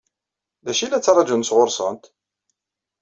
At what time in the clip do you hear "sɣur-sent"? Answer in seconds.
1.49-2.03